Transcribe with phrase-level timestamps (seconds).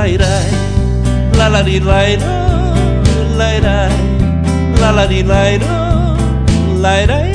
[0.00, 0.48] Lairai,
[1.36, 2.24] lalari lairo,
[3.36, 3.92] lairai,
[4.80, 5.66] lalari lairo,
[6.80, 7.34] lairai,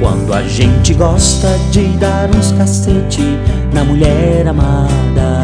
[0.00, 3.36] Quando a gente gosta de dar uns cacete
[3.74, 5.42] na mulher amada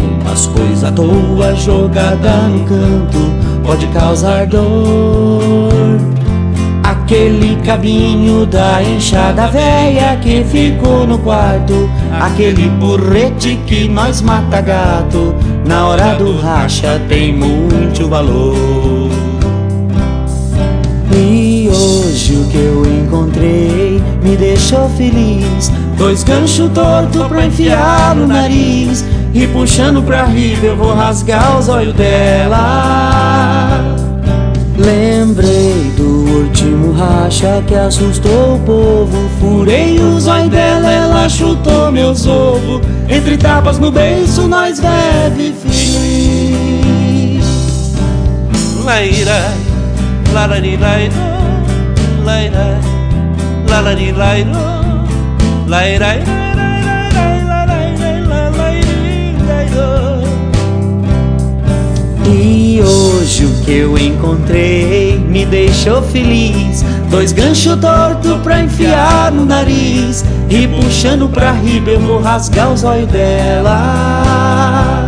[0.00, 3.18] Umas coisas à toa jogada no canto
[3.66, 5.47] pode causar dor
[7.08, 11.88] Aquele cabinho da enxada velha que ficou no quarto.
[12.12, 15.34] Aquele burrete que nós mata gato.
[15.66, 19.08] Na hora do racha tem muito valor.
[21.16, 25.72] E hoje o que eu encontrei me deixou feliz.
[25.96, 29.02] Dois ganchos tortos pra enfiar no nariz.
[29.32, 33.80] E puxando pra riba eu vou rasgar os olhos dela.
[34.76, 35.77] Lembrei
[36.98, 39.30] último racha que assustou o povo.
[39.40, 42.80] Furei os olhos dela, ela chutou meus ovos.
[43.08, 47.44] Entre tapas no beiço nós bebe feliz.
[48.84, 49.56] Lairai,
[50.32, 51.14] lalari lairo,
[52.24, 52.80] lairai,
[53.68, 54.50] lalari lairo,
[55.66, 56.22] lairai,
[62.30, 65.07] E hoje o que eu encontrei
[65.38, 66.84] me deixou feliz.
[67.10, 72.82] Dois ganchos tortos pra enfiar no nariz E puxando pra riba eu vou rasgar os
[72.82, 75.06] olhos dela.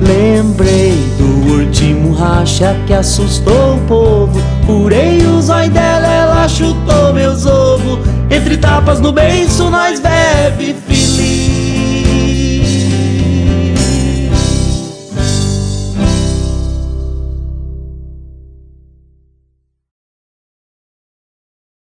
[0.00, 4.40] Lembrei do último racha que assustou o povo.
[4.66, 7.98] Furei os olhos dela, ela chutou meus ovos.
[8.30, 10.76] Entre tapas no beiço nós bebe